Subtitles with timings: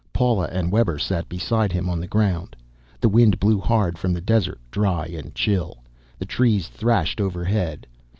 [0.13, 2.55] Paula and Webber sat beside him, on the ground.
[2.99, 5.77] The wind blew hard from the desert, dry and chill.
[6.17, 7.85] The trees thrashed overhead.